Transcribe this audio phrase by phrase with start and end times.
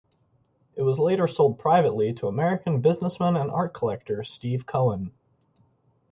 [0.75, 5.11] It was later sold privately to American businessman and art collector Steve Cohen.